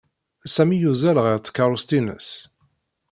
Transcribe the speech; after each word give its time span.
Sami 0.53 0.77
yuzzel 0.81 1.17
ɣer 1.21 1.37
tkaṛust-ines. 1.39 2.29